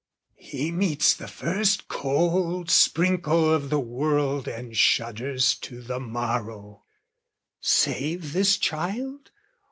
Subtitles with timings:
[0.39, 6.85] He meets the first cold sprinkle of the world And shudders to the marrow,
[7.61, 9.29] "Save this child?